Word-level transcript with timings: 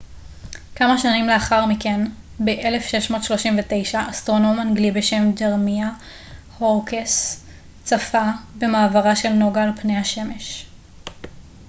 כמה 0.75 0.97
שנים 0.97 1.27
לאחר 1.27 1.65
מכן 1.65 1.99
ב-1639 2.45 3.95
אסטרונום 4.09 4.59
אנגלי 4.59 4.91
בשם 4.91 5.31
ג'רמיה 5.31 5.89
הורוקס 6.57 7.43
צפה 7.83 8.23
במעברה 8.57 9.15
של 9.15 9.29
נוגה 9.33 9.63
על 9.63 9.71
פני 9.81 9.97
השמש 9.97 10.65